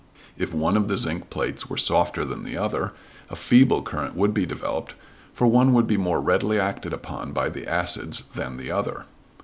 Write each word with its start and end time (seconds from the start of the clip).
If 0.35 0.51
one 0.51 0.77
of 0.77 0.87
the 0.87 0.97
zinc 0.97 1.29
plates 1.29 1.69
were 1.69 1.77
softer 1.77 2.25
than 2.25 2.41
the 2.41 2.57
other, 2.57 2.91
a 3.29 3.35
feeble 3.35 3.83
current 3.83 4.15
would 4.15 4.33
be 4.33 4.47
developed, 4.47 4.95
for 5.31 5.45
one 5.45 5.73
would 5.73 5.85
be 5.85 5.95
more 5.95 6.19
readily 6.21 6.59
acted 6.59 6.91
upon 6.91 7.33
by 7.33 7.49
the 7.49 7.67
acids 7.69 8.23
than 8.33 8.57
the 8.57 8.71
other. 8.71 9.05